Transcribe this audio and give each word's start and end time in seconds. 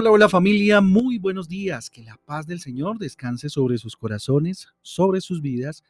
Hola, 0.00 0.12
hola 0.12 0.28
familia, 0.28 0.80
muy 0.80 1.18
buenos 1.18 1.48
días. 1.48 1.90
Que 1.90 2.04
la 2.04 2.16
paz 2.24 2.46
del 2.46 2.60
Señor 2.60 3.00
descanse 3.00 3.48
sobre 3.48 3.78
sus 3.78 3.96
corazones, 3.96 4.68
sobre 4.80 5.20
sus 5.20 5.42
vidas 5.42 5.82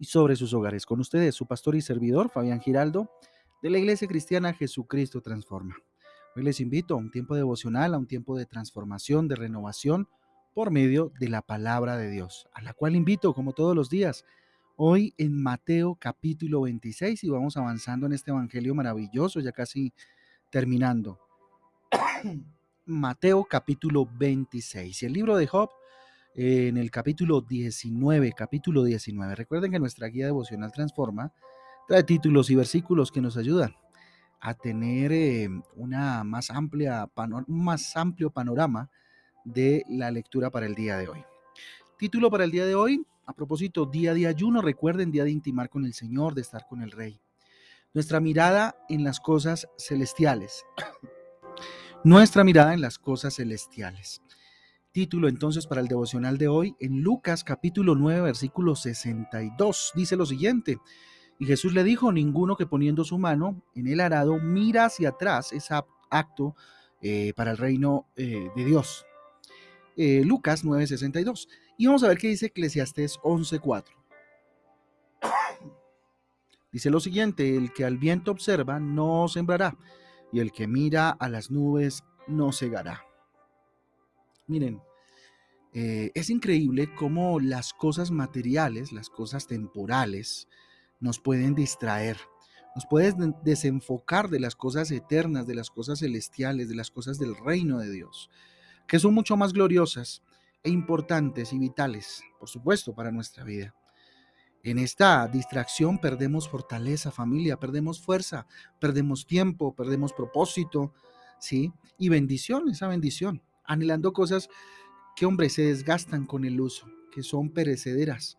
y 0.00 0.06
sobre 0.06 0.34
sus 0.34 0.52
hogares. 0.52 0.84
Con 0.84 0.98
ustedes, 0.98 1.36
su 1.36 1.46
pastor 1.46 1.76
y 1.76 1.80
servidor, 1.80 2.28
Fabián 2.28 2.60
Giraldo, 2.60 3.08
de 3.62 3.70
la 3.70 3.78
Iglesia 3.78 4.08
Cristiana 4.08 4.52
Jesucristo 4.52 5.20
Transforma. 5.20 5.76
Hoy 6.34 6.42
les 6.42 6.58
invito 6.58 6.94
a 6.94 6.96
un 6.96 7.12
tiempo 7.12 7.36
devocional, 7.36 7.94
a 7.94 7.98
un 7.98 8.08
tiempo 8.08 8.36
de 8.36 8.46
transformación, 8.46 9.28
de 9.28 9.36
renovación 9.36 10.08
por 10.54 10.72
medio 10.72 11.12
de 11.20 11.28
la 11.28 11.40
palabra 11.40 11.96
de 11.96 12.10
Dios, 12.10 12.48
a 12.54 12.62
la 12.62 12.74
cual 12.74 12.96
invito 12.96 13.32
como 13.32 13.52
todos 13.52 13.76
los 13.76 13.88
días. 13.88 14.24
Hoy 14.74 15.14
en 15.18 15.40
Mateo 15.40 15.96
capítulo 16.00 16.62
26 16.62 17.22
y 17.22 17.30
vamos 17.30 17.56
avanzando 17.56 18.06
en 18.06 18.12
este 18.12 18.32
evangelio 18.32 18.74
maravilloso, 18.74 19.38
ya 19.38 19.52
casi 19.52 19.92
terminando. 20.50 21.20
Mateo 22.84 23.44
capítulo 23.44 24.08
26. 24.18 25.02
Y 25.02 25.06
el 25.06 25.12
libro 25.12 25.36
de 25.36 25.46
Job 25.46 25.70
en 26.34 26.76
el 26.76 26.90
capítulo 26.90 27.40
19, 27.40 28.32
capítulo 28.32 28.82
19. 28.82 29.36
Recuerden 29.36 29.70
que 29.70 29.78
nuestra 29.78 30.08
guía 30.08 30.26
devocional 30.26 30.72
Transforma 30.72 31.32
trae 31.86 32.02
títulos 32.02 32.50
y 32.50 32.56
versículos 32.56 33.12
que 33.12 33.20
nos 33.20 33.36
ayudan 33.36 33.76
a 34.40 34.54
tener 34.54 35.12
eh, 35.12 35.48
una 35.76 36.24
más 36.24 36.50
amplia, 36.50 37.08
un 37.16 37.64
más 37.64 37.96
amplio 37.96 38.30
panorama 38.30 38.90
de 39.44 39.84
la 39.88 40.10
lectura 40.10 40.50
para 40.50 40.66
el 40.66 40.74
día 40.74 40.96
de 40.96 41.08
hoy. 41.08 41.24
Título 41.96 42.30
para 42.30 42.42
el 42.42 42.50
día 42.50 42.66
de 42.66 42.74
hoy, 42.74 43.06
a 43.26 43.32
propósito, 43.32 43.86
día 43.86 44.12
de 44.12 44.26
ayuno, 44.26 44.60
recuerden, 44.60 45.12
día 45.12 45.22
de 45.22 45.30
intimar 45.30 45.70
con 45.70 45.84
el 45.84 45.94
Señor, 45.94 46.34
de 46.34 46.40
estar 46.40 46.66
con 46.66 46.82
el 46.82 46.90
Rey. 46.90 47.20
Nuestra 47.94 48.18
mirada 48.18 48.76
en 48.88 49.04
las 49.04 49.20
cosas 49.20 49.68
celestiales 49.78 50.64
nuestra 52.04 52.42
mirada 52.42 52.74
en 52.74 52.80
las 52.80 52.98
cosas 52.98 53.36
celestiales. 53.36 54.22
Título 54.90 55.28
entonces 55.28 55.66
para 55.66 55.80
el 55.80 55.86
devocional 55.86 56.36
de 56.36 56.48
hoy 56.48 56.74
en 56.80 57.00
Lucas 57.00 57.44
capítulo 57.44 57.94
9 57.94 58.20
versículo 58.22 58.74
62 58.74 59.92
dice 59.94 60.16
lo 60.16 60.26
siguiente. 60.26 60.78
Y 61.38 61.46
Jesús 61.46 61.72
le 61.72 61.82
dijo, 61.82 62.12
ninguno 62.12 62.56
que 62.56 62.66
poniendo 62.66 63.04
su 63.04 63.18
mano 63.18 63.62
en 63.74 63.86
el 63.86 64.00
arado 64.00 64.38
mira 64.38 64.86
hacia 64.86 65.10
atrás 65.10 65.52
es 65.52 65.68
acto 66.10 66.56
eh, 67.00 67.32
para 67.36 67.52
el 67.52 67.56
reino 67.56 68.06
eh, 68.16 68.48
de 68.54 68.64
Dios. 68.64 69.06
Eh, 69.96 70.22
Lucas 70.24 70.64
9:62. 70.64 71.48
Y 71.78 71.86
vamos 71.86 72.02
a 72.02 72.08
ver 72.08 72.18
qué 72.18 72.28
dice 72.28 72.46
Eclesiastés 72.46 73.18
11:4. 73.20 73.84
Dice 76.70 76.90
lo 76.90 77.00
siguiente, 77.00 77.56
el 77.56 77.72
que 77.72 77.84
al 77.84 77.98
viento 77.98 78.30
observa 78.30 78.80
no 78.80 79.28
sembrará 79.28 79.76
y 80.32 80.40
el 80.40 80.50
que 80.50 80.66
mira 80.66 81.10
a 81.10 81.28
las 81.28 81.50
nubes 81.50 82.04
no 82.26 82.52
cegará. 82.52 83.04
Miren, 84.46 84.82
eh, 85.74 86.10
es 86.14 86.30
increíble 86.30 86.94
cómo 86.94 87.40
las 87.40 87.72
cosas 87.72 88.10
materiales, 88.10 88.92
las 88.92 89.08
cosas 89.08 89.46
temporales, 89.46 90.48
nos 91.00 91.18
pueden 91.18 91.54
distraer, 91.54 92.18
nos 92.74 92.86
pueden 92.86 93.34
desenfocar 93.42 94.28
de 94.30 94.40
las 94.40 94.56
cosas 94.56 94.90
eternas, 94.90 95.46
de 95.46 95.54
las 95.54 95.70
cosas 95.70 96.00
celestiales, 96.00 96.68
de 96.68 96.74
las 96.74 96.90
cosas 96.90 97.18
del 97.18 97.36
reino 97.36 97.78
de 97.78 97.90
Dios, 97.90 98.30
que 98.86 98.98
son 98.98 99.14
mucho 99.14 99.36
más 99.36 99.52
gloriosas 99.52 100.22
e 100.62 100.70
importantes 100.70 101.52
y 101.52 101.58
vitales, 101.58 102.22
por 102.38 102.48
supuesto, 102.48 102.94
para 102.94 103.10
nuestra 103.10 103.44
vida. 103.44 103.74
En 104.62 104.78
esta 104.78 105.26
distracción 105.26 105.98
perdemos 105.98 106.48
fortaleza, 106.48 107.10
familia, 107.10 107.58
perdemos 107.58 108.00
fuerza, 108.00 108.46
perdemos 108.78 109.26
tiempo, 109.26 109.74
perdemos 109.74 110.12
propósito, 110.12 110.92
¿sí? 111.40 111.72
Y 111.98 112.08
bendición, 112.08 112.68
esa 112.68 112.86
bendición, 112.86 113.42
anhelando 113.64 114.12
cosas 114.12 114.48
que, 115.16 115.26
hombre, 115.26 115.48
se 115.48 115.62
desgastan 115.62 116.26
con 116.26 116.44
el 116.44 116.60
uso, 116.60 116.86
que 117.10 117.24
son 117.24 117.50
perecederas, 117.50 118.38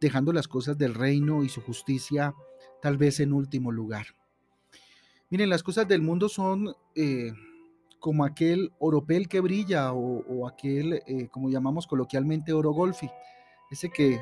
dejando 0.00 0.32
las 0.32 0.46
cosas 0.46 0.78
del 0.78 0.94
reino 0.94 1.42
y 1.42 1.48
su 1.48 1.60
justicia 1.60 2.34
tal 2.80 2.96
vez 2.96 3.18
en 3.18 3.32
último 3.32 3.72
lugar. 3.72 4.06
Miren, 5.30 5.50
las 5.50 5.64
cosas 5.64 5.88
del 5.88 6.02
mundo 6.02 6.28
son 6.28 6.74
eh, 6.94 7.32
como 7.98 8.24
aquel 8.24 8.72
oropel 8.78 9.28
que 9.28 9.40
brilla 9.40 9.92
o, 9.92 10.46
aquel, 10.46 11.02
eh, 11.06 11.28
como 11.32 11.50
llamamos 11.50 11.86
coloquialmente, 11.86 12.52
oro 12.52 12.70
golfi, 12.70 13.10
ese 13.70 13.90
que 13.90 14.20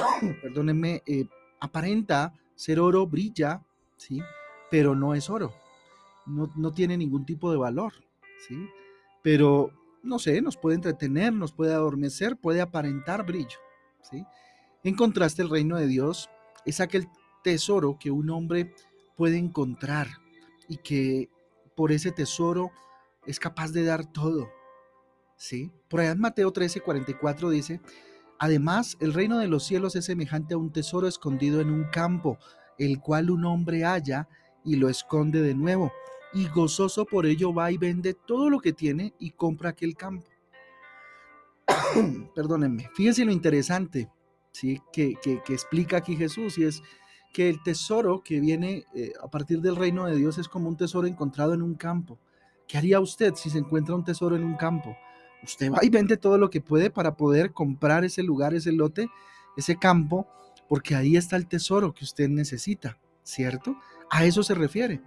perdónenme, 0.42 1.02
eh, 1.06 1.26
aparenta 1.60 2.34
ser 2.54 2.80
oro, 2.80 3.06
brilla, 3.06 3.62
¿sí? 3.96 4.20
Pero 4.70 4.94
no 4.94 5.14
es 5.14 5.30
oro. 5.30 5.52
No, 6.26 6.72
tiene 6.72 6.96
ningún 6.96 7.24
tipo 7.24 7.52
de 7.52 7.56
valor, 7.56 7.92
¿sí? 8.48 8.68
Pero, 9.22 9.70
no 10.02 10.18
sé, 10.18 10.42
nos 10.42 10.56
puede 10.56 10.74
entretener, 10.74 11.32
nos 11.32 11.52
puede 11.52 11.72
adormecer, 11.72 12.36
puede 12.36 12.60
aparentar 12.60 13.24
brillo, 13.24 13.58
¿sí? 14.02 14.24
En 14.82 14.96
contraste, 14.96 15.42
el 15.42 15.50
reino 15.50 15.76
de 15.76 15.86
Dios 15.86 16.28
es 16.64 16.80
aquel 16.80 17.08
tesoro 17.44 17.96
que 17.98 18.10
un 18.10 18.30
hombre 18.30 18.74
puede 19.16 19.38
encontrar 19.38 20.08
y 20.68 20.78
que 20.78 21.30
por 21.76 21.92
ese 21.92 22.10
tesoro 22.10 22.72
es 23.24 23.38
capaz 23.38 23.70
de 23.70 23.84
dar 23.84 24.04
todo, 24.04 24.48
¿sí? 25.36 25.70
Por 25.88 26.00
allá 26.00 26.10
en 26.12 26.20
Mateo 26.20 26.52
13, 26.52 26.80
44 26.80 27.50
dice, 27.50 27.80
Además, 28.38 28.96
el 29.00 29.14
reino 29.14 29.38
de 29.38 29.48
los 29.48 29.64
cielos 29.64 29.96
es 29.96 30.04
semejante 30.04 30.54
a 30.54 30.58
un 30.58 30.70
tesoro 30.70 31.08
escondido 31.08 31.60
en 31.60 31.70
un 31.70 31.84
campo, 31.84 32.38
el 32.78 33.00
cual 33.00 33.30
un 33.30 33.44
hombre 33.44 33.84
halla 33.84 34.28
y 34.64 34.76
lo 34.76 34.88
esconde 34.88 35.40
de 35.40 35.54
nuevo, 35.54 35.92
y 36.34 36.48
gozoso 36.48 37.06
por 37.06 37.24
ello 37.24 37.54
va 37.54 37.70
y 37.70 37.78
vende 37.78 38.14
todo 38.14 38.50
lo 38.50 38.60
que 38.60 38.72
tiene 38.72 39.14
y 39.18 39.30
compra 39.30 39.70
aquel 39.70 39.96
campo. 39.96 40.26
Perdónenme, 42.34 42.90
fíjense 42.94 43.24
lo 43.24 43.32
interesante 43.32 44.10
¿sí? 44.52 44.80
que, 44.92 45.16
explica 45.48 45.98
aquí 45.98 46.16
Jesús, 46.16 46.58
y 46.58 46.64
es 46.64 46.82
que 47.32 47.48
el 47.48 47.62
tesoro 47.62 48.22
que 48.22 48.40
viene 48.40 48.84
eh, 48.94 49.12
a 49.22 49.28
partir 49.28 49.60
del 49.60 49.76
reino 49.76 50.06
de 50.06 50.16
Dios 50.16 50.38
es 50.38 50.48
como 50.48 50.68
un 50.68 50.76
tesoro 50.76 51.06
encontrado 51.06 51.54
en 51.54 51.62
un 51.62 51.74
campo. 51.74 52.18
¿Qué 52.66 52.78
haría 52.78 53.00
usted 53.00 53.34
si 53.34 53.48
se 53.48 53.58
encuentra 53.58 53.94
un 53.94 54.04
tesoro 54.04 54.36
en 54.36 54.44
un 54.44 54.56
campo? 54.56 54.96
Usted 55.46 55.70
va 55.70 55.78
y 55.82 55.90
vende 55.90 56.16
todo 56.16 56.38
lo 56.38 56.50
que 56.50 56.60
puede 56.60 56.90
para 56.90 57.16
poder 57.16 57.52
comprar 57.52 58.04
ese 58.04 58.22
lugar, 58.22 58.54
ese 58.54 58.72
lote, 58.72 59.08
ese 59.56 59.76
campo, 59.76 60.26
porque 60.68 60.94
ahí 60.94 61.16
está 61.16 61.36
el 61.36 61.46
tesoro 61.46 61.94
que 61.94 62.04
usted 62.04 62.28
necesita, 62.28 62.98
¿cierto? 63.22 63.76
A 64.10 64.24
eso 64.24 64.42
se 64.42 64.54
refiere. 64.54 65.02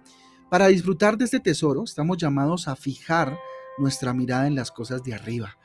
Para 0.50 0.68
disfrutar 0.68 1.18
de 1.18 1.26
este 1.26 1.40
tesoro, 1.40 1.84
estamos 1.84 2.16
llamados 2.16 2.68
a 2.68 2.74
fijar 2.74 3.38
nuestra 3.78 4.14
mirada 4.14 4.46
en 4.46 4.54
las 4.54 4.70
cosas 4.70 5.02
de 5.04 5.14
arriba. 5.14 5.58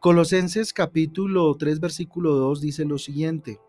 Colosenses 0.00 0.72
capítulo 0.72 1.54
3, 1.54 1.78
versículo 1.78 2.34
2 2.34 2.60
dice 2.60 2.84
lo 2.84 2.98
siguiente. 2.98 3.60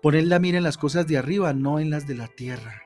Poned 0.00 0.24
la 0.24 0.38
mira 0.38 0.58
en 0.58 0.64
las 0.64 0.78
cosas 0.78 1.06
de 1.06 1.18
arriba, 1.18 1.52
no 1.52 1.80
en 1.80 1.90
las 1.90 2.06
de 2.06 2.14
la 2.14 2.28
tierra. 2.28 2.82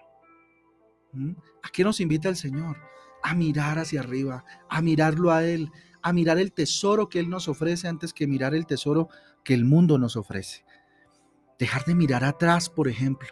¿Mm? 1.12 1.32
¿A 1.62 1.68
qué 1.70 1.84
nos 1.84 2.00
invita 2.00 2.30
el 2.30 2.36
Señor? 2.36 2.91
A 3.22 3.34
mirar 3.34 3.78
hacia 3.78 4.00
arriba, 4.00 4.44
a 4.68 4.82
mirarlo 4.82 5.30
a 5.30 5.44
Él, 5.44 5.70
a 6.02 6.12
mirar 6.12 6.38
el 6.38 6.52
tesoro 6.52 7.08
que 7.08 7.20
Él 7.20 7.30
nos 7.30 7.48
ofrece 7.48 7.88
antes 7.88 8.12
que 8.12 8.26
mirar 8.26 8.54
el 8.54 8.66
tesoro 8.66 9.08
que 9.44 9.54
el 9.54 9.64
mundo 9.64 9.98
nos 9.98 10.16
ofrece. 10.16 10.64
Dejar 11.58 11.84
de 11.84 11.94
mirar 11.94 12.24
atrás, 12.24 12.68
por 12.68 12.88
ejemplo, 12.88 13.28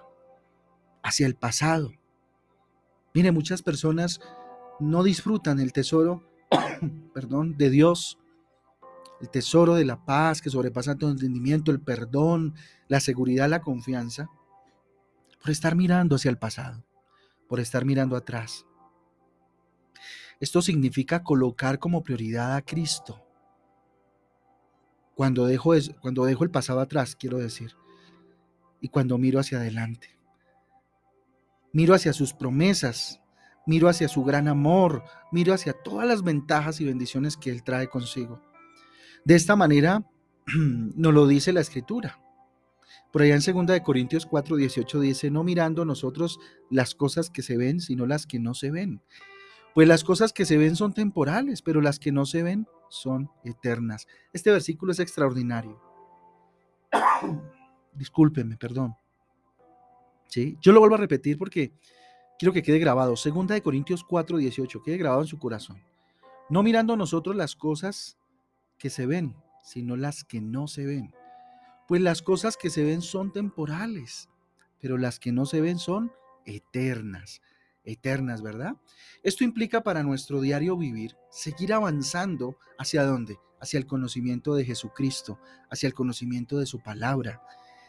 hacia 1.02 1.26
el 1.26 1.34
pasado. 1.34 1.92
Mire, 3.12 3.32
muchas 3.32 3.62
personas 3.62 4.20
no 4.78 5.02
disfrutan 5.02 5.58
el 5.58 5.72
tesoro, 5.72 6.22
perdón, 7.14 7.56
de 7.56 7.70
Dios, 7.70 8.18
el 9.20 9.28
tesoro 9.28 9.74
de 9.74 9.84
la 9.84 10.04
paz 10.04 10.40
que 10.40 10.50
sobrepasa 10.50 10.96
todo 10.96 11.10
entendimiento, 11.10 11.70
el 11.72 11.80
perdón, 11.80 12.54
la 12.88 13.00
seguridad, 13.00 13.48
la 13.48 13.60
confianza, 13.60 14.30
por 15.40 15.50
estar 15.50 15.74
mirando 15.74 16.16
hacia 16.16 16.30
el 16.30 16.38
pasado, 16.38 16.84
por 17.48 17.60
estar 17.60 17.84
mirando 17.84 18.16
atrás. 18.16 18.66
Esto 20.40 20.62
significa 20.62 21.22
colocar 21.22 21.78
como 21.78 22.02
prioridad 22.02 22.56
a 22.56 22.62
Cristo. 22.62 23.22
Cuando 25.14 25.44
dejo, 25.44 25.74
cuando 26.00 26.24
dejo 26.24 26.44
el 26.44 26.50
pasado 26.50 26.80
atrás, 26.80 27.14
quiero 27.14 27.36
decir, 27.36 27.76
y 28.80 28.88
cuando 28.88 29.18
miro 29.18 29.38
hacia 29.38 29.58
adelante. 29.58 30.18
Miro 31.72 31.94
hacia 31.94 32.14
sus 32.14 32.32
promesas, 32.32 33.20
miro 33.66 33.88
hacia 33.88 34.08
su 34.08 34.24
gran 34.24 34.48
amor, 34.48 35.04
miro 35.30 35.52
hacia 35.52 35.74
todas 35.74 36.08
las 36.08 36.22
ventajas 36.22 36.80
y 36.80 36.86
bendiciones 36.86 37.36
que 37.36 37.50
Él 37.50 37.62
trae 37.62 37.88
consigo. 37.88 38.40
De 39.26 39.34
esta 39.34 39.56
manera 39.56 40.04
nos 40.56 41.12
lo 41.12 41.26
dice 41.26 41.52
la 41.52 41.60
Escritura. 41.60 42.18
Por 43.12 43.22
allá 43.22 43.36
en 43.36 43.66
2 43.66 43.80
Corintios 43.80 44.24
4, 44.24 44.56
18 44.56 45.00
dice, 45.00 45.30
no 45.30 45.44
mirando 45.44 45.84
nosotros 45.84 46.38
las 46.70 46.94
cosas 46.94 47.28
que 47.28 47.42
se 47.42 47.56
ven, 47.56 47.80
sino 47.80 48.06
las 48.06 48.26
que 48.26 48.38
no 48.38 48.54
se 48.54 48.70
ven. 48.70 49.02
Pues 49.74 49.86
las 49.86 50.02
cosas 50.02 50.32
que 50.32 50.44
se 50.44 50.56
ven 50.58 50.74
son 50.74 50.92
temporales, 50.92 51.62
pero 51.62 51.80
las 51.80 51.98
que 51.98 52.10
no 52.10 52.26
se 52.26 52.42
ven 52.42 52.66
son 52.88 53.30
eternas. 53.44 54.08
Este 54.32 54.50
versículo 54.50 54.92
es 54.92 54.98
extraordinario. 54.98 55.80
Discúlpenme, 57.94 58.56
perdón. 58.56 58.96
¿Sí? 60.26 60.58
Yo 60.60 60.72
lo 60.72 60.80
vuelvo 60.80 60.96
a 60.96 60.98
repetir 60.98 61.38
porque 61.38 61.72
quiero 62.38 62.52
que 62.52 62.62
quede 62.62 62.78
grabado. 62.78 63.16
Segunda 63.16 63.54
de 63.54 63.62
Corintios 63.62 64.04
4, 64.04 64.38
18, 64.38 64.82
quede 64.82 64.96
grabado 64.96 65.22
en 65.22 65.28
su 65.28 65.38
corazón. 65.38 65.80
no 66.48 66.64
mirando 66.64 66.96
nosotros 66.96 67.36
las 67.36 67.54
cosas 67.54 68.18
que 68.76 68.90
se 68.90 69.06
ven, 69.06 69.36
sino 69.62 69.96
las 69.96 70.24
que 70.24 70.40
no 70.40 70.66
se 70.66 70.84
ven. 70.84 71.14
Pues 71.86 72.00
las 72.00 72.22
cosas 72.22 72.56
que 72.56 72.70
se 72.70 72.82
ven 72.82 73.02
son 73.02 73.32
temporales, 73.32 74.28
pero 74.80 74.98
las 74.98 75.20
que 75.20 75.30
no 75.30 75.46
se 75.46 75.60
ven 75.60 75.78
son 75.78 76.12
eternas 76.44 77.40
eternas, 77.90 78.42
¿verdad? 78.42 78.76
Esto 79.22 79.44
implica 79.44 79.82
para 79.82 80.02
nuestro 80.02 80.40
diario 80.40 80.76
vivir 80.76 81.16
seguir 81.30 81.72
avanzando 81.72 82.56
hacia 82.78 83.04
dónde? 83.04 83.38
Hacia 83.60 83.78
el 83.78 83.86
conocimiento 83.86 84.54
de 84.54 84.64
Jesucristo, 84.64 85.38
hacia 85.70 85.86
el 85.86 85.94
conocimiento 85.94 86.58
de 86.58 86.66
su 86.66 86.82
palabra, 86.82 87.42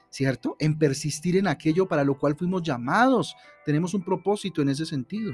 ¿cierto? 0.09 0.55
En 0.59 0.77
persistir 0.77 1.37
en 1.37 1.47
aquello 1.47 1.87
para 1.87 2.03
lo 2.03 2.17
cual 2.17 2.35
fuimos 2.35 2.61
llamados. 2.61 3.35
Tenemos 3.65 3.93
un 3.93 4.03
propósito 4.03 4.61
en 4.61 4.69
ese 4.69 4.85
sentido, 4.85 5.33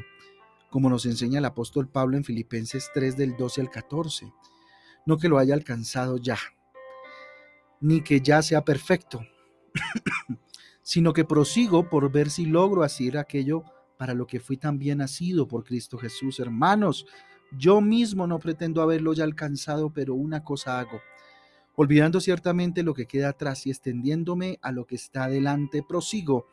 como 0.69 0.89
nos 0.89 1.05
enseña 1.05 1.39
el 1.39 1.45
apóstol 1.45 1.89
Pablo 1.89 2.17
en 2.17 2.23
Filipenses 2.23 2.89
3 2.93 3.17
del 3.17 3.35
12 3.35 3.61
al 3.61 3.69
14. 3.69 4.31
No 5.05 5.17
que 5.17 5.29
lo 5.29 5.39
haya 5.39 5.53
alcanzado 5.53 6.17
ya, 6.17 6.37
ni 7.79 8.01
que 8.01 8.21
ya 8.21 8.41
sea 8.41 8.63
perfecto, 8.63 9.21
sino 10.83 11.13
que 11.13 11.25
prosigo 11.25 11.89
por 11.89 12.11
ver 12.11 12.29
si 12.29 12.45
logro 12.45 12.83
hacer 12.83 13.17
aquello 13.17 13.63
para 13.97 14.13
lo 14.13 14.27
que 14.27 14.39
fui 14.39 14.57
también 14.57 14.99
nacido 14.99 15.47
por 15.47 15.63
Cristo 15.63 15.97
Jesús. 15.97 16.39
Hermanos, 16.39 17.05
yo 17.51 17.81
mismo 17.81 18.27
no 18.27 18.39
pretendo 18.39 18.81
haberlo 18.81 19.13
ya 19.13 19.23
alcanzado, 19.23 19.91
pero 19.91 20.13
una 20.13 20.43
cosa 20.43 20.79
hago. 20.79 21.01
Olvidando 21.75 22.19
ciertamente 22.19 22.83
lo 22.83 22.93
que 22.93 23.07
queda 23.07 23.29
atrás 23.29 23.65
y 23.67 23.69
extendiéndome 23.69 24.59
a 24.61 24.71
lo 24.71 24.85
que 24.85 24.95
está 24.95 25.25
adelante, 25.25 25.83
prosigo 25.87 26.47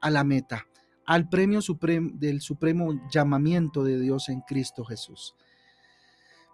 a 0.00 0.10
la 0.10 0.24
meta, 0.24 0.66
al 1.06 1.28
premio 1.28 1.60
supremo, 1.60 2.10
del 2.14 2.40
supremo 2.40 3.00
llamamiento 3.10 3.84
de 3.84 3.98
Dios 3.98 4.28
en 4.28 4.40
Cristo 4.40 4.84
Jesús. 4.84 5.34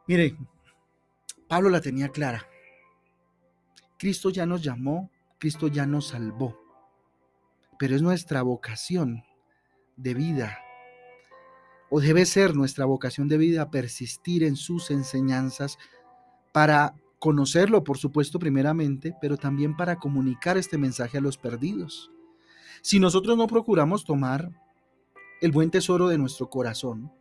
Mire, 0.09 0.37
Pablo 1.49 1.71
la 1.71 1.81
tenía 1.81 2.09
clara. 2.09 2.47
Cristo 3.99 4.31
ya 4.31 4.45
nos 4.45 4.63
llamó, 4.63 5.11
Cristo 5.39 5.69
ya 5.69 5.87
nos 5.87 6.09
salvó, 6.09 6.59
pero 7.79 7.95
es 7.97 8.03
nuestra 8.03 8.43
vocación 8.43 9.25
de 9.97 10.15
vida, 10.15 10.59
o 11.89 12.01
debe 12.01 12.27
ser 12.27 12.55
nuestra 12.55 12.85
vocación 12.85 13.29
de 13.29 13.39
vida 13.39 13.71
persistir 13.71 14.45
en 14.45 14.57
sus 14.57 14.91
enseñanzas 14.91 15.79
para 16.53 16.95
conocerlo, 17.19 17.85
por 17.85 17.99
supuesto, 17.99 18.39
primeramente, 18.39 19.15
pero 19.21 19.37
también 19.37 19.77
para 19.77 19.97
comunicar 19.97 20.57
este 20.57 20.79
mensaje 20.79 21.19
a 21.19 21.21
los 21.21 21.39
perdidos. 21.39 22.11
Si 22.83 23.01
nosotros 23.01 23.37
no 23.37 23.47
procuramos 23.47 24.05
tomar 24.05 24.51
el 25.41 25.53
buen 25.53 25.71
tesoro 25.71 26.09
de 26.09 26.19
nuestro 26.19 26.51
corazón 26.51 27.13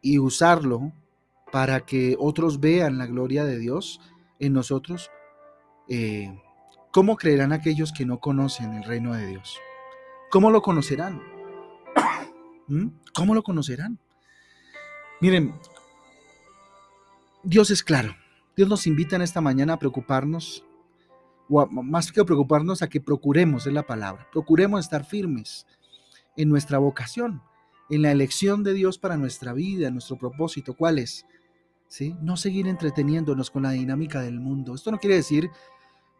y 0.00 0.18
usarlo 0.18 0.92
para 1.52 1.80
que 1.80 2.16
otros 2.18 2.60
vean 2.60 2.98
la 2.98 3.06
gloria 3.06 3.44
de 3.44 3.58
Dios 3.58 4.00
en 4.38 4.52
nosotros, 4.52 5.10
eh, 5.88 6.36
¿cómo 6.92 7.16
creerán 7.16 7.52
aquellos 7.52 7.92
que 7.92 8.06
no 8.06 8.18
conocen 8.18 8.74
el 8.74 8.84
reino 8.84 9.14
de 9.14 9.26
Dios? 9.26 9.58
¿Cómo 10.30 10.50
lo 10.50 10.62
conocerán? 10.62 11.35
¿Mm? 12.68 12.88
¿Cómo 13.14 13.34
lo 13.34 13.42
conocerán? 13.42 13.98
Miren, 15.20 15.54
Dios 17.42 17.70
es 17.70 17.82
claro. 17.82 18.14
Dios 18.56 18.68
nos 18.68 18.86
invita 18.86 19.16
en 19.16 19.22
esta 19.22 19.40
mañana 19.40 19.74
a 19.74 19.78
preocuparnos, 19.78 20.64
o 21.48 21.66
más 21.66 22.10
que 22.10 22.24
preocuparnos, 22.24 22.82
a 22.82 22.88
que 22.88 23.00
procuremos, 23.00 23.66
es 23.66 23.72
la 23.72 23.84
palabra, 23.84 24.26
procuremos 24.32 24.80
estar 24.80 25.04
firmes 25.04 25.66
en 26.36 26.48
nuestra 26.48 26.78
vocación, 26.78 27.42
en 27.90 28.02
la 28.02 28.10
elección 28.10 28.64
de 28.64 28.72
Dios 28.72 28.98
para 28.98 29.16
nuestra 29.16 29.52
vida, 29.52 29.90
nuestro 29.90 30.16
propósito. 30.16 30.74
¿Cuál 30.74 30.98
es? 30.98 31.26
¿Sí? 31.88 32.16
No 32.20 32.36
seguir 32.36 32.66
entreteniéndonos 32.66 33.50
con 33.50 33.62
la 33.62 33.70
dinámica 33.70 34.22
del 34.22 34.40
mundo. 34.40 34.74
Esto 34.74 34.90
no 34.90 34.98
quiere 34.98 35.16
decir 35.16 35.50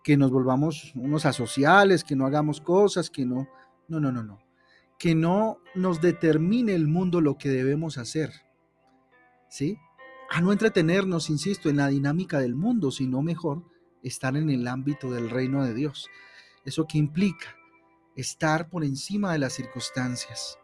que 0.04 0.16
nos 0.16 0.30
volvamos 0.30 0.92
unos 0.94 1.26
asociales, 1.26 2.04
que 2.04 2.14
no 2.14 2.24
hagamos 2.24 2.60
cosas, 2.60 3.10
que 3.10 3.26
no. 3.26 3.48
No, 3.88 3.98
no, 3.98 4.12
no, 4.12 4.22
no 4.22 4.45
que 4.98 5.14
no 5.14 5.58
nos 5.74 6.00
determine 6.00 6.74
el 6.74 6.86
mundo 6.86 7.20
lo 7.20 7.36
que 7.36 7.48
debemos 7.48 7.98
hacer. 7.98 8.32
¿Sí? 9.48 9.78
A 10.30 10.40
no 10.40 10.52
entretenernos, 10.52 11.30
insisto, 11.30 11.68
en 11.68 11.76
la 11.76 11.88
dinámica 11.88 12.40
del 12.40 12.54
mundo, 12.54 12.90
sino 12.90 13.22
mejor 13.22 13.64
estar 14.02 14.36
en 14.36 14.50
el 14.50 14.66
ámbito 14.68 15.10
del 15.10 15.30
reino 15.30 15.64
de 15.64 15.74
Dios. 15.74 16.08
¿Eso 16.64 16.86
que 16.86 16.98
implica? 16.98 17.56
Estar 18.16 18.68
por 18.68 18.84
encima 18.84 19.32
de 19.32 19.38
las 19.38 19.52
circunstancias. 19.52 20.58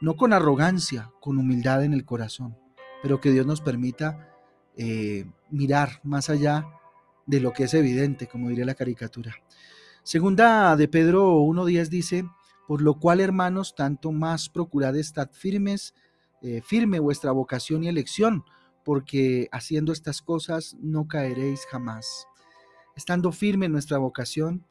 No 0.00 0.16
con 0.16 0.32
arrogancia, 0.32 1.10
con 1.20 1.38
humildad 1.38 1.84
en 1.84 1.94
el 1.94 2.04
corazón, 2.04 2.58
pero 3.02 3.20
que 3.20 3.30
Dios 3.30 3.46
nos 3.46 3.60
permita 3.60 4.36
eh, 4.76 5.26
mirar 5.50 6.00
más 6.02 6.28
allá 6.28 6.66
de 7.26 7.40
lo 7.40 7.52
que 7.52 7.64
es 7.64 7.74
evidente, 7.74 8.26
como 8.26 8.48
diría 8.48 8.64
la 8.64 8.74
caricatura. 8.74 9.34
Segunda 10.02 10.74
de 10.76 10.88
Pedro 10.88 11.38
1.10 11.40 11.88
dice, 11.88 12.24
por 12.66 12.82
lo 12.82 12.98
cual, 12.98 13.20
hermanos, 13.20 13.74
tanto 13.74 14.12
más 14.12 14.48
procurad 14.48 14.96
estar 14.96 15.30
firmes, 15.32 15.94
eh, 16.42 16.62
firme 16.62 17.00
vuestra 17.00 17.32
vocación 17.32 17.84
y 17.84 17.88
elección, 17.88 18.44
porque 18.84 19.48
haciendo 19.52 19.92
estas 19.92 20.22
cosas 20.22 20.76
no 20.80 21.06
caeréis 21.06 21.66
jamás. 21.66 22.26
Estando 22.96 23.32
firme 23.32 23.66
en 23.66 23.72
nuestra 23.72 23.98
vocación, 23.98 24.66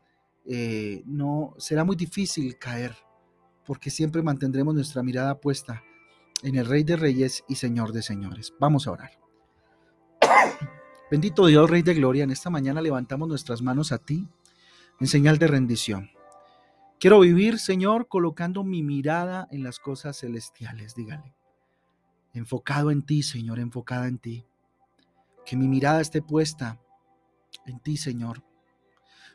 eh, 0.45 1.03
no 1.05 1.53
será 1.57 1.83
muy 1.83 1.95
difícil 1.95 2.57
caer, 2.57 2.95
porque 3.65 3.89
siempre 3.89 4.21
mantendremos 4.21 4.73
nuestra 4.73 5.03
mirada 5.03 5.39
puesta 5.39 5.83
en 6.43 6.55
el 6.55 6.65
Rey 6.65 6.83
de 6.83 6.95
Reyes 6.95 7.43
y 7.47 7.55
Señor 7.55 7.91
de 7.91 8.01
Señores. 8.01 8.53
Vamos 8.59 8.87
a 8.87 8.91
orar. 8.91 9.11
Bendito 11.11 11.45
Dios, 11.45 11.69
Rey 11.69 11.81
de 11.83 11.93
Gloria, 11.93 12.23
en 12.23 12.31
esta 12.31 12.49
mañana 12.49 12.81
levantamos 12.81 13.27
nuestras 13.27 13.61
manos 13.61 13.91
a 13.91 13.99
ti 13.99 14.27
en 14.99 15.07
señal 15.07 15.37
de 15.37 15.47
rendición. 15.47 16.11
Quiero 17.01 17.21
vivir, 17.21 17.57
Señor, 17.57 18.07
colocando 18.07 18.63
mi 18.63 18.83
mirada 18.83 19.47
en 19.49 19.63
las 19.63 19.79
cosas 19.79 20.19
celestiales, 20.19 20.93
dígale. 20.93 21.33
Enfocado 22.31 22.91
en 22.91 23.01
ti, 23.01 23.23
Señor, 23.23 23.57
enfocada 23.57 24.07
en 24.07 24.19
ti. 24.19 24.45
Que 25.43 25.57
mi 25.57 25.67
mirada 25.67 25.99
esté 25.99 26.21
puesta 26.21 26.79
en 27.65 27.79
ti, 27.79 27.97
Señor. 27.97 28.43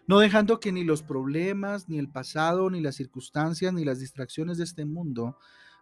No 0.06 0.20
dejando 0.20 0.60
que 0.60 0.70
ni 0.70 0.84
los 0.84 1.02
problemas, 1.02 1.88
ni 1.88 1.98
el 1.98 2.08
pasado, 2.08 2.70
ni 2.70 2.80
las 2.80 2.94
circunstancias, 2.94 3.72
ni 3.72 3.84
las 3.84 3.98
distracciones 3.98 4.58
de 4.58 4.64
este 4.64 4.84
mundo 4.84 5.36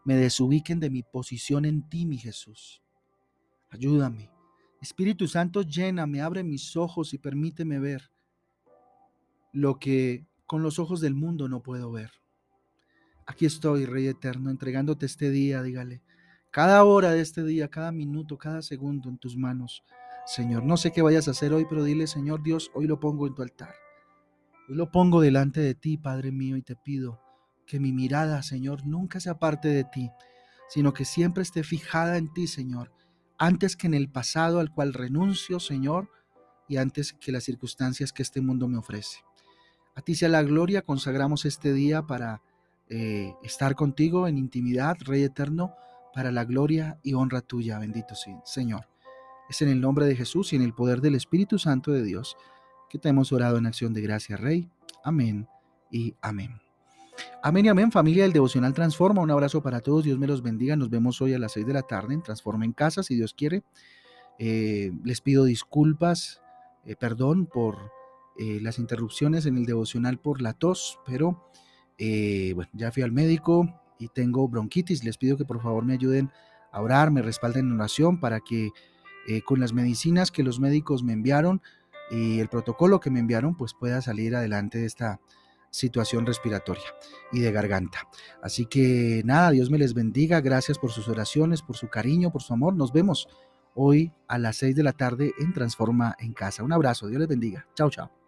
me 0.07 0.17
desubiquen 0.17 0.81
de 0.81 0.89
mi 0.89 1.03
posición 1.03 1.67
en 1.67 1.87
ti, 1.91 2.07
mi 2.07 2.17
Jesús. 2.17 2.81
Ayúdame. 3.69 4.31
Espíritu 4.81 5.29
Santo, 5.29 5.61
lléname, 5.61 6.23
abre 6.23 6.45
mis 6.45 6.79
ojos 6.79 7.13
y 7.13 7.19
permíteme 7.19 7.79
ver 7.79 8.11
lo 9.53 9.79
que 9.79 10.25
con 10.47 10.63
los 10.63 10.79
ojos 10.79 11.01
del 11.01 11.15
mundo 11.15 11.49
no 11.49 11.63
puedo 11.63 11.91
ver. 11.91 12.11
Aquí 13.27 13.47
estoy, 13.47 13.87
Rey 13.87 14.07
Eterno, 14.07 14.51
entregándote 14.51 15.07
este 15.07 15.31
día, 15.31 15.63
dígale, 15.63 16.03
cada 16.51 16.85
hora 16.85 17.11
de 17.11 17.21
este 17.21 17.43
día, 17.43 17.69
cada 17.69 17.91
minuto, 17.91 18.39
cada 18.39 18.63
segundo 18.63 19.09
en 19.09 19.19
tus 19.19 19.37
manos. 19.37 19.83
Señor, 20.27 20.65
no 20.65 20.77
sé 20.77 20.93
qué 20.93 21.03
vayas 21.03 21.27
a 21.27 21.33
hacer 21.33 21.53
hoy, 21.53 21.67
pero 21.69 21.85
dile, 21.85 22.07
Señor 22.07 22.43
Dios, 22.43 22.71
hoy 22.75 22.87
lo 22.87 23.01
pongo 23.01 23.27
en 23.27 23.35
tu 23.35 23.43
altar. 23.43 23.75
Hoy 24.69 24.77
lo 24.77 24.91
pongo 24.91 25.21
delante 25.21 25.61
de 25.61 25.75
ti, 25.75 25.97
Padre 25.97 26.33
mío, 26.33 26.57
y 26.57 26.63
te 26.63 26.77
pido 26.77 27.21
que 27.67 27.81
mi 27.81 27.93
mirada, 27.93 28.43
Señor, 28.43 28.87
nunca 28.87 29.21
se 29.21 29.31
aparte 29.31 29.69
de 29.69 29.85
ti, 29.85 30.11
sino 30.69 30.93
que 30.93 31.05
siempre 31.05 31.43
esté 31.43 31.65
fijada 31.65 32.19
en 32.19 32.33
ti, 32.33 32.47
Señor, 32.47 32.93
antes 33.39 33.77
que 33.77 33.87
en 33.87 33.95
el 33.95 34.11
pasado 34.11 34.61
al 34.61 34.71
cual 34.71 34.93
renuncio, 34.93 35.61
Señor, 35.61 36.11
y 36.69 36.77
antes 36.77 37.13
que 37.13 37.33
las 37.33 37.45
circunstancias 37.45 38.13
que 38.13 38.23
este 38.23 38.41
mundo 38.41 38.69
me 38.69 38.79
ofrece. 38.79 39.19
A 39.95 40.03
ti 40.03 40.15
sea 40.15 40.29
la 40.29 40.43
gloria, 40.43 40.83
consagramos 40.83 41.45
este 41.45 41.73
día 41.73 42.03
para 42.03 42.43
eh, 42.89 43.33
estar 43.43 43.75
contigo 43.75 44.27
en 44.27 44.39
intimidad, 44.39 44.97
Rey 45.01 45.23
eterno, 45.23 45.75
para 46.13 46.33
la 46.33 46.45
gloria 46.45 46.99
y 47.03 47.15
honra 47.15 47.41
tuya, 47.41 47.79
bendito 47.79 48.15
Señor. 48.45 48.89
Es 49.49 49.63
en 49.63 49.69
el 49.69 49.81
nombre 49.81 50.07
de 50.07 50.17
Jesús 50.17 50.53
y 50.53 50.57
en 50.57 50.63
el 50.63 50.75
poder 50.75 51.01
del 51.01 51.15
Espíritu 51.15 51.59
Santo 51.59 51.93
de 51.93 52.03
Dios 52.03 52.37
que 52.89 52.99
te 52.99 53.09
hemos 53.09 53.33
orado 53.33 53.59
en 53.59 53.67
acción 53.67 53.93
de 53.93 54.01
gracia, 54.01 54.37
Rey. 54.37 54.69
Amén 55.03 55.49
y 55.91 56.15
amén. 56.21 56.61
Amén 57.43 57.67
y 57.67 57.69
amén, 57.69 57.93
familia 57.93 58.25
del 58.25 58.33
Devocional 58.33 58.75
Transforma. 58.75 59.23
Un 59.23 59.31
abrazo 59.31 59.63
para 59.63 59.81
todos, 59.81 60.05
Dios 60.05 60.19
me 60.19 60.27
los 60.27 60.43
bendiga. 60.43 60.77
Nos 60.77 60.91
vemos 60.91 61.21
hoy 61.21 61.35
a 61.35 61.39
las 61.39 61.53
6 61.53 61.67
de 61.67 61.73
la 61.73 61.83
tarde 61.83 62.15
en 62.15 62.23
Transforma 62.23 62.65
en 62.65 62.73
Casa, 62.73 63.03
si 63.03 63.15
Dios 63.15 63.35
quiere. 63.35 63.63
Eh, 64.39 64.93
les 65.05 65.21
pido 65.21 65.45
disculpas, 65.45 66.41
eh, 66.85 66.97
perdón 66.97 67.47
por 67.47 67.79
eh, 68.39 68.59
las 68.61 68.79
interrupciones 68.79 69.47
en 69.47 69.57
el 69.57 69.67
devocional 69.67 70.19
por 70.19 70.43
la 70.43 70.53
tos, 70.53 70.99
pero 71.07 71.51
eh, 71.99 72.53
bueno, 72.55 72.71
ya 72.73 72.91
fui 72.91 73.03
al 73.03 73.13
médico 73.13 73.69
y 73.99 74.09
tengo 74.09 74.49
bronquitis. 74.49 75.05
Les 75.05 75.19
pido 75.19 75.37
que 75.37 75.45
por 75.45 75.63
favor 75.63 75.85
me 75.85 75.95
ayuden 75.95 76.31
a 76.73 76.81
orar, 76.81 77.11
me 77.11 77.23
respalden 77.23 77.67
en 77.67 77.73
oración 77.73 78.19
para 78.19 78.41
que 78.41 78.71
eh, 79.29 79.43
con 79.43 79.61
las 79.61 79.73
medicinas 79.73 80.31
que 80.31 80.43
los 80.43 80.61
médicos 80.61 81.03
me 81.03 81.13
enviaron 81.13 81.63
y 82.11 82.41
el 82.41 82.49
protocolo 82.49 83.01
que 83.01 83.11
me 83.11 83.21
enviaron, 83.21 83.57
pues 83.57 83.73
pueda 83.73 84.03
salir 84.03 84.35
adelante 84.35 84.79
de 84.79 84.87
esta 84.87 85.21
situación 85.71 86.27
respiratoria 86.27 86.85
y 87.33 87.41
de 87.41 87.51
garganta. 87.51 88.09
Así 88.43 88.67
que 88.67 89.23
nada, 89.25 89.51
Dios 89.51 89.71
me 89.71 89.79
les 89.79 89.95
bendiga. 89.95 90.41
Gracias 90.41 90.79
por 90.79 90.91
sus 90.91 91.09
oraciones, 91.09 91.63
por 91.63 91.77
su 91.77 91.89
cariño, 91.89 92.31
por 92.31 92.43
su 92.43 92.53
amor. 92.53 92.77
Nos 92.77 92.93
vemos 92.93 93.29
hoy 93.75 94.13
a 94.29 94.39
las 94.39 94.57
6 94.57 94.77
de 94.77 94.83
la 94.83 94.93
tarde 94.93 95.33
en 95.39 95.53
Transforma 95.53 96.17
en 96.19 96.33
Casa. 96.33 96.63
Un 96.63 96.73
abrazo, 96.73 97.09
Dios 97.09 97.19
les 97.19 97.29
bendiga. 97.29 97.67
Chao, 97.75 97.91
chao. 97.91 98.24